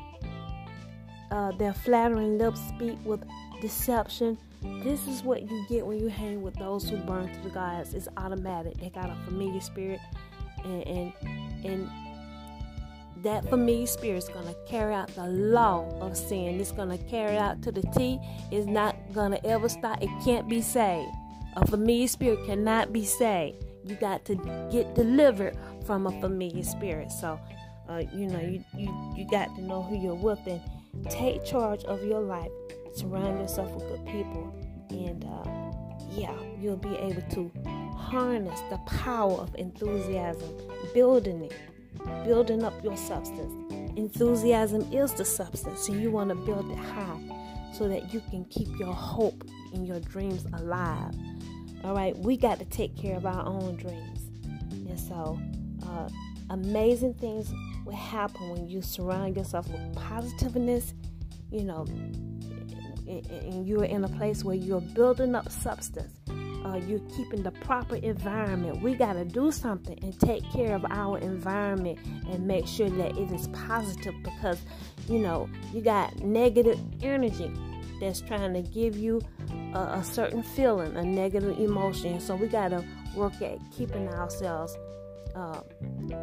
Uh, 1.30 1.52
their 1.52 1.72
flattering 1.72 2.38
lips 2.38 2.60
speak 2.68 2.98
with 3.04 3.22
deception. 3.60 4.38
This 4.82 5.06
is 5.06 5.22
what 5.22 5.48
you 5.48 5.64
get 5.68 5.86
when 5.86 5.98
you 6.00 6.08
hang 6.08 6.42
with 6.42 6.54
those 6.54 6.88
who 6.88 6.96
burn 6.98 7.32
to 7.32 7.40
the 7.40 7.50
gods. 7.50 7.94
It's 7.94 8.08
automatic. 8.16 8.78
They 8.78 8.90
got 8.90 9.10
a 9.10 9.16
familiar 9.24 9.60
spirit, 9.60 10.00
and 10.64 10.86
and, 10.86 11.12
and 11.64 11.90
that 13.22 13.48
familiar 13.48 13.86
spirit 13.86 14.18
is 14.18 14.28
going 14.28 14.46
to 14.46 14.56
carry 14.66 14.94
out 14.94 15.08
the 15.14 15.26
law 15.26 15.88
of 16.00 16.16
sin. 16.16 16.60
It's 16.60 16.72
going 16.72 16.96
to 16.96 17.04
carry 17.04 17.36
out 17.36 17.62
to 17.62 17.72
the 17.72 17.82
T. 17.82 18.18
It's 18.50 18.66
not 18.66 18.95
to 19.14 19.46
ever 19.46 19.68
stop. 19.68 20.02
It 20.02 20.10
can't 20.24 20.48
be 20.48 20.60
saved. 20.60 21.10
A 21.56 21.66
familiar 21.66 22.08
spirit 22.08 22.44
cannot 22.46 22.92
be 22.92 23.04
saved. 23.04 23.64
You 23.84 23.96
got 23.96 24.24
to 24.26 24.34
get 24.70 24.94
delivered 24.94 25.56
from 25.86 26.06
a 26.06 26.20
familiar 26.20 26.62
spirit. 26.62 27.12
So, 27.12 27.40
uh, 27.88 28.02
you 28.12 28.26
know, 28.26 28.40
you, 28.40 28.64
you, 28.76 29.14
you 29.16 29.26
got 29.28 29.54
to 29.56 29.62
know 29.62 29.82
who 29.82 29.96
you're 29.96 30.14
with 30.14 30.40
and 30.46 30.60
take 31.08 31.44
charge 31.44 31.84
of 31.84 32.04
your 32.04 32.20
life. 32.20 32.50
Surround 32.94 33.40
yourself 33.40 33.72
with 33.72 33.86
good 33.88 34.06
people. 34.06 34.54
And 34.90 35.24
uh, 35.24 36.10
yeah, 36.10 36.34
you'll 36.58 36.76
be 36.76 36.96
able 36.96 37.22
to 37.22 37.50
harness 37.96 38.60
the 38.70 38.78
power 38.86 39.38
of 39.38 39.54
enthusiasm, 39.56 40.50
building 40.94 41.44
it 41.44 41.54
building 42.24 42.64
up 42.64 42.72
your 42.84 42.96
substance. 42.96 43.52
Enthusiasm 43.96 44.82
is 44.92 45.12
the 45.12 45.24
substance, 45.24 45.88
and 45.88 46.00
you 46.00 46.10
want 46.10 46.28
to 46.28 46.34
build 46.34 46.70
it 46.70 46.78
high 46.78 47.45
so 47.76 47.88
that 47.88 48.12
you 48.12 48.20
can 48.30 48.44
keep 48.46 48.68
your 48.78 48.92
hope 48.92 49.44
and 49.72 49.86
your 49.86 50.00
dreams 50.00 50.46
alive. 50.54 51.14
All 51.84 51.94
right, 51.94 52.16
we 52.18 52.36
got 52.36 52.58
to 52.58 52.64
take 52.64 52.96
care 52.96 53.16
of 53.16 53.26
our 53.26 53.46
own 53.46 53.76
dreams. 53.76 54.30
And 54.72 54.98
so, 54.98 55.38
uh, 55.86 56.08
amazing 56.50 57.14
things 57.14 57.52
will 57.84 57.94
happen 57.94 58.50
when 58.50 58.68
you 58.68 58.82
surround 58.82 59.36
yourself 59.36 59.68
with 59.68 59.94
positiveness, 59.94 60.94
you 61.50 61.64
know, 61.64 61.84
and 63.06 63.66
you're 63.66 63.84
in 63.84 64.04
a 64.04 64.08
place 64.08 64.42
where 64.42 64.56
you're 64.56 64.80
building 64.80 65.34
up 65.34 65.50
substance 65.50 66.18
uh, 66.66 66.76
you're 66.76 67.00
keeping 67.16 67.42
the 67.42 67.50
proper 67.50 67.96
environment. 67.96 68.82
We 68.82 68.94
got 68.94 69.14
to 69.14 69.24
do 69.24 69.52
something 69.52 69.98
and 70.02 70.18
take 70.18 70.42
care 70.50 70.74
of 70.74 70.84
our 70.90 71.18
environment 71.18 71.98
and 72.30 72.46
make 72.46 72.66
sure 72.66 72.90
that 72.90 73.16
it 73.16 73.30
is 73.30 73.48
positive 73.48 74.14
because, 74.22 74.60
you 75.08 75.18
know, 75.18 75.48
you 75.72 75.80
got 75.80 76.18
negative 76.20 76.78
energy 77.02 77.52
that's 78.00 78.20
trying 78.20 78.52
to 78.54 78.62
give 78.62 78.96
you 78.96 79.20
a, 79.74 79.78
a 79.78 80.04
certain 80.04 80.42
feeling, 80.42 80.96
a 80.96 81.04
negative 81.04 81.58
emotion. 81.58 82.20
So 82.20 82.34
we 82.34 82.48
got 82.48 82.68
to 82.68 82.84
work 83.14 83.40
at 83.42 83.58
keeping 83.76 84.08
ourselves 84.08 84.76
uh, 85.34 85.60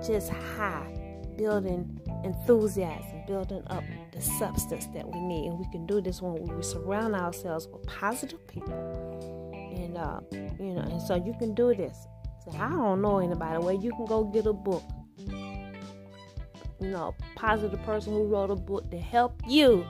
just 0.06 0.30
high, 0.30 1.22
building 1.38 2.00
enthusiasm, 2.24 3.24
building 3.28 3.64
up 3.68 3.84
the 4.12 4.22
substance 4.22 4.88
that 4.88 5.08
we 5.08 5.20
need. 5.22 5.48
And 5.48 5.60
we 5.60 5.66
can 5.72 5.86
do 5.86 6.02
this 6.02 6.22
when 6.22 6.34
we 6.34 6.64
surround 6.64 7.16
ourselves 7.16 7.68
with 7.72 7.86
positive 7.88 8.46
people 8.48 9.33
and 9.74 9.98
uh, 9.98 10.20
you 10.32 10.74
know, 10.74 10.82
and 10.82 11.02
so 11.02 11.16
you 11.16 11.34
can 11.40 11.54
do 11.54 11.74
this. 11.74 12.08
So 12.46 12.52
I 12.58 12.70
don't 12.70 13.02
know 13.02 13.20
anybody. 13.20 13.58
Well, 13.64 13.74
you 13.74 13.92
can 13.92 14.06
go 14.06 14.26
get 14.26 14.46
a 14.46 14.54
book. 14.54 14.84
You 15.18 16.90
know, 16.90 17.16
positive 17.36 17.82
person 17.84 18.14
who 18.14 18.26
wrote 18.26 18.52
a 18.52 18.56
book 18.56 18.92
to 18.92 18.98
help 18.98 19.42
you 19.48 19.86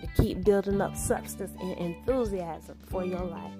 to 0.00 0.22
keep 0.22 0.44
building 0.44 0.80
up 0.80 0.96
substance 0.96 1.52
and 1.60 1.76
enthusiasm 1.78 2.78
for 2.86 3.04
your 3.04 3.24
life. 3.24 3.52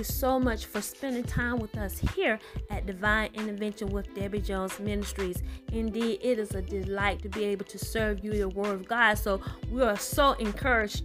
You 0.00 0.04
so 0.04 0.40
much 0.40 0.64
for 0.64 0.80
spending 0.80 1.22
time 1.22 1.58
with 1.58 1.76
us 1.76 1.98
here 2.16 2.38
at 2.70 2.86
Divine 2.86 3.28
Intervention 3.34 3.88
with 3.88 4.14
Debbie 4.14 4.40
Jones 4.40 4.80
Ministries. 4.80 5.42
Indeed, 5.72 6.20
it 6.22 6.38
is 6.38 6.54
a 6.54 6.62
delight 6.62 7.20
to 7.22 7.28
be 7.28 7.44
able 7.44 7.66
to 7.66 7.78
serve 7.78 8.24
you 8.24 8.32
the 8.32 8.48
Word 8.48 8.80
of 8.80 8.88
God. 8.88 9.18
So 9.18 9.42
we 9.70 9.82
are 9.82 9.98
so 9.98 10.32
encouraged 10.32 11.04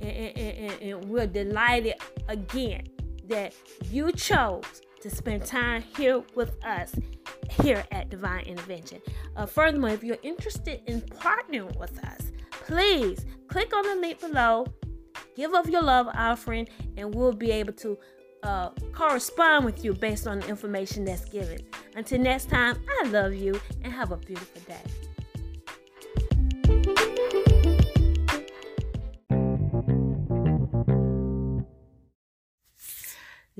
and, 0.00 0.38
and, 0.38 0.82
and, 0.82 1.04
we're 1.06 1.26
delighted 1.26 1.94
again 2.28 2.88
that 3.26 3.54
you 3.90 4.12
chose 4.12 4.82
to 5.00 5.10
spend 5.10 5.44
time 5.44 5.82
here 5.96 6.22
with 6.34 6.62
us 6.64 6.94
here 7.62 7.84
at 7.92 8.10
Divine 8.10 8.44
Intervention. 8.44 9.00
Uh, 9.36 9.46
furthermore, 9.46 9.90
if 9.90 10.02
you're 10.02 10.18
interested 10.22 10.80
in 10.86 11.00
partnering 11.00 11.76
with 11.78 12.02
us, 12.04 12.32
please 12.50 13.24
click 13.48 13.74
on 13.74 13.82
the 13.84 13.96
link 13.96 14.20
below, 14.20 14.66
give 15.36 15.54
of 15.54 15.68
your 15.68 15.82
love 15.82 16.08
offering, 16.14 16.68
and 16.96 17.14
we'll 17.14 17.32
be 17.32 17.50
able 17.50 17.72
to 17.74 17.98
uh, 18.42 18.70
correspond 18.92 19.64
with 19.64 19.84
you 19.84 19.92
based 19.94 20.26
on 20.26 20.40
the 20.40 20.48
information 20.48 21.04
that's 21.04 21.24
given. 21.24 21.58
Until 21.96 22.20
next 22.20 22.48
time, 22.48 22.76
I 23.00 23.08
love 23.08 23.34
you 23.34 23.60
and 23.82 23.92
have 23.92 24.12
a 24.12 24.16
beautiful 24.16 24.60
day. 24.62 25.07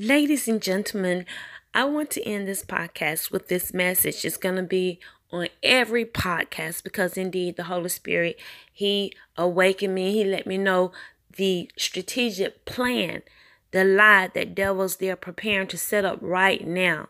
Ladies 0.01 0.47
and 0.47 0.63
gentlemen, 0.63 1.27
I 1.75 1.83
want 1.83 2.11
to 2.11 2.23
end 2.23 2.47
this 2.47 2.65
podcast 2.65 3.33
with 3.33 3.49
this 3.49 3.75
message. 3.75 4.25
It's 4.25 4.37
going 4.37 4.55
to 4.55 4.63
be 4.63 5.01
on 5.33 5.49
every 5.61 6.05
podcast 6.05 6.85
because 6.85 7.17
indeed 7.17 7.57
the 7.57 7.65
Holy 7.65 7.89
Spirit, 7.89 8.39
He 8.73 9.13
awakened 9.37 9.97
me. 9.97 10.13
He 10.13 10.23
let 10.23 10.47
me 10.47 10.57
know 10.57 10.93
the 11.37 11.69
strategic 11.77 12.65
plan, 12.65 13.23
the 13.73 13.83
lie 13.83 14.31
that 14.35 14.55
devils 14.55 14.99
they're 14.99 15.17
preparing 15.17 15.67
to 15.67 15.77
set 15.77 16.05
up 16.05 16.19
right 16.21 16.65
now. 16.65 17.09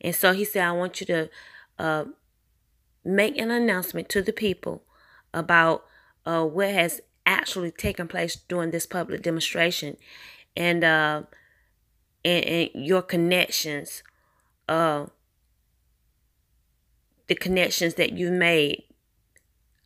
And 0.00 0.12
so 0.12 0.32
He 0.32 0.44
said, 0.44 0.64
I 0.64 0.72
want 0.72 1.00
you 1.00 1.06
to 1.06 1.30
uh, 1.78 2.06
make 3.04 3.38
an 3.38 3.52
announcement 3.52 4.08
to 4.08 4.22
the 4.22 4.32
people 4.32 4.82
about 5.32 5.84
uh, 6.26 6.42
what 6.44 6.70
has 6.70 7.00
actually 7.24 7.70
taken 7.70 8.08
place 8.08 8.34
during 8.34 8.72
this 8.72 8.86
public 8.86 9.22
demonstration. 9.22 9.96
And 10.56 10.82
uh, 10.82 11.22
and, 12.24 12.44
and 12.44 12.70
your 12.74 13.02
connections 13.02 14.02
uh 14.68 15.06
the 17.26 17.34
connections 17.34 17.94
that 17.94 18.12
you 18.12 18.30
made. 18.30 18.84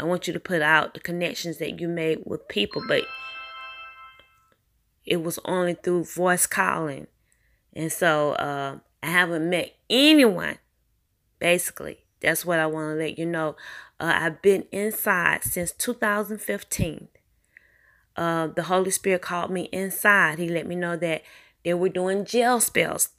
I 0.01 0.05
want 0.05 0.27
you 0.27 0.33
to 0.33 0.41
put 0.41 0.63
out 0.63 0.95
the 0.95 1.01
connections 1.01 1.59
that 1.59 1.81
you 1.81 1.89
made 1.89 2.21
with 2.25 2.49
people, 2.49 2.83
but 2.87 3.05
it 5.05 5.23
was 5.23 5.39
only 5.45 5.75
through 5.75 6.05
voice 6.05 6.47
calling. 6.47 7.07
And 7.75 7.93
so 7.93 8.33
uh, 8.33 8.79
I 9.03 9.07
haven't 9.07 9.49
met 9.49 9.75
anyone, 9.91 10.59
basically. 11.39 12.05
That's 12.21 12.45
what 12.45 12.59
I 12.59 12.67
want 12.67 12.93
to 12.93 12.95
let 12.95 13.19
you 13.19 13.27
know. 13.27 13.57
Uh, 14.01 14.13
I've 14.15 14.43
been 14.43 14.67
inside 14.71 15.45
since 15.45 15.73
2015. 15.73 17.09
Uh, 18.17 18.49
the 18.49 18.65
Holy 18.65 18.91
Spirit 18.91 19.23
called 19.23 19.51
me 19.51 19.69
inside. 19.73 20.39
He 20.39 20.49
let 20.49 20.67
me 20.67 20.75
know 20.75 20.97
that 20.97 21.23
they 21.65 21.75
were 21.75 21.89
doing 21.89 22.25
jail 22.25 22.61
spells, 22.61 23.11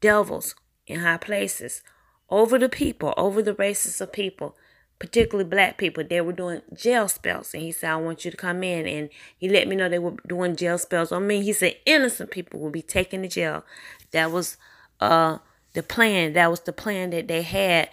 devils 0.00 0.54
in 0.86 1.00
high 1.00 1.16
places, 1.16 1.82
over 2.30 2.58
the 2.58 2.68
people, 2.68 3.14
over 3.16 3.42
the 3.42 3.54
races 3.54 4.00
of 4.00 4.12
people 4.12 4.56
particularly 4.98 5.48
black 5.48 5.78
people, 5.78 6.04
they 6.04 6.20
were 6.20 6.32
doing 6.32 6.62
jail 6.74 7.08
spells. 7.08 7.54
And 7.54 7.62
he 7.62 7.72
said, 7.72 7.90
I 7.90 7.96
want 7.96 8.24
you 8.24 8.30
to 8.30 8.36
come 8.36 8.62
in. 8.62 8.86
And 8.86 9.08
he 9.36 9.48
let 9.48 9.68
me 9.68 9.76
know 9.76 9.88
they 9.88 9.98
were 9.98 10.16
doing 10.26 10.56
jail 10.56 10.78
spells 10.78 11.12
on 11.12 11.26
me. 11.26 11.42
He 11.42 11.52
said, 11.52 11.76
innocent 11.86 12.30
people 12.30 12.60
will 12.60 12.70
be 12.70 12.82
taken 12.82 13.22
to 13.22 13.28
jail. 13.28 13.64
That 14.10 14.32
was 14.32 14.56
uh, 15.00 15.38
the 15.74 15.82
plan. 15.82 16.32
That 16.32 16.50
was 16.50 16.60
the 16.60 16.72
plan 16.72 17.10
that 17.10 17.28
they 17.28 17.42
had. 17.42 17.90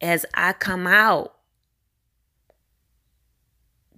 As 0.00 0.26
I 0.34 0.52
come 0.52 0.86
out 0.86 1.33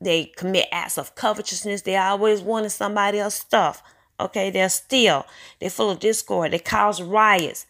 they 0.00 0.26
commit 0.36 0.68
acts 0.72 0.98
of 0.98 1.14
covetousness. 1.14 1.82
They 1.82 1.96
always 1.96 2.40
wanting 2.40 2.70
somebody 2.70 3.18
else's 3.18 3.40
stuff. 3.40 3.82
Okay, 4.18 4.50
they're 4.50 4.68
still. 4.68 5.26
They're 5.58 5.70
full 5.70 5.90
of 5.90 5.98
discord. 5.98 6.52
They 6.52 6.58
cause 6.58 7.00
riots. 7.02 7.66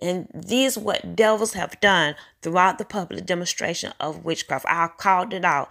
And 0.00 0.28
these 0.34 0.78
what 0.78 1.14
devils 1.14 1.52
have 1.52 1.78
done 1.80 2.14
throughout 2.42 2.78
the 2.78 2.84
public 2.84 3.26
demonstration 3.26 3.92
of 4.00 4.24
witchcraft. 4.24 4.64
I 4.68 4.88
called 4.88 5.32
it 5.34 5.44
out. 5.44 5.68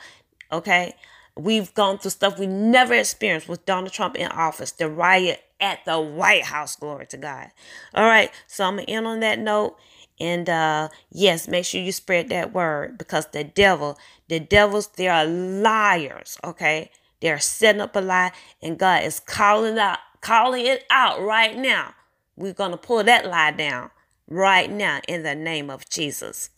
Okay. 0.52 0.94
We've 1.36 1.74
gone 1.74 2.00
through 2.00 2.12
stuff 2.12 2.38
we 2.38 2.48
never 2.48 2.94
experienced 2.94 3.48
with 3.48 3.66
Donald 3.66 3.94
Trump 3.94 4.16
in 4.18 4.28
office. 4.32 4.72
The 4.72 4.90
riot 4.90 5.42
at 5.60 5.84
the 5.86 6.00
White 6.00 6.44
House. 6.44 6.76
Glory 6.76 7.06
to 7.08 7.18
God. 7.18 7.50
All 7.94 8.06
right. 8.06 8.32
So 8.46 8.66
I'm 8.66 8.76
going 8.76 8.86
to 8.86 8.92
end 8.92 9.08
on 9.08 9.20
that 9.22 9.40
note. 9.40 9.78
And 10.20 10.50
uh, 10.50 10.90
yes, 11.12 11.48
make 11.48 11.66
sure 11.66 11.82
you 11.82 11.92
spread 11.94 12.30
that 12.30 12.54
word 12.54 12.98
because 12.98 13.28
the 13.28 13.44
devil, 13.44 13.98
the 14.30 14.40
devils, 14.40 14.88
they 14.90 15.10
are 15.10 15.26
liars. 15.26 16.38
Okay, 16.46 16.92
they're 17.22 17.40
setting 17.40 17.82
up 17.82 17.96
a 17.96 18.02
lie, 18.02 18.32
and 18.62 18.80
God 18.80 19.04
is 19.04 19.20
calling 19.20 19.78
out, 19.80 20.00
calling 20.22 20.66
it 20.66 20.86
out 20.92 21.22
right 21.22 21.58
now. 21.58 21.94
We're 22.38 22.54
gonna 22.54 22.78
pull 22.78 23.04
that 23.04 23.28
lie 23.28 23.52
down 23.52 23.92
right 24.30 24.72
now 24.72 25.02
in 25.08 25.24
the 25.24 25.36
name 25.36 25.70
of 25.70 25.90
Jesus. 25.90 26.52